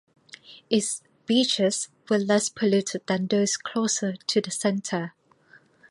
[0.67, 5.13] Its beaches were less polluted than those closer to the center.